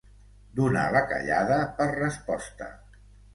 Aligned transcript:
Donar 0.59 0.85
la 0.95 1.03
callada 1.11 1.59
per 1.83 1.87
resposta. 1.93 2.71